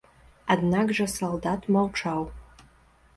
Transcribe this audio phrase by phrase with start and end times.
[0.53, 2.21] Аднак жа салдат маўчаў.